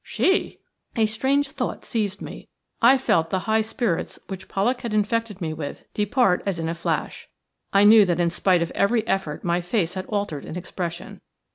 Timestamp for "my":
9.43-9.61